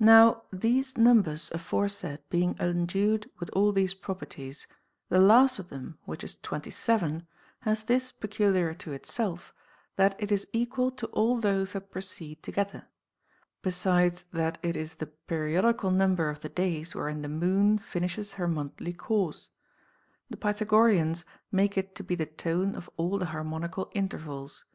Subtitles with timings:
[0.00, 0.06] 14.
[0.06, 4.66] Now these numbers aforesaid being endued with all these properties,
[5.08, 7.26] the last of them, which is 27,
[7.60, 9.54] has this peculiar to itself,
[9.96, 12.86] that it is equal to all those that precede together;
[13.62, 18.46] besides, that it is the periodical number of the days wherein the moon finishes her
[18.46, 19.48] monthly course;
[20.28, 24.66] the Pythagoreans make it to be the tone of all the harmonical intervals.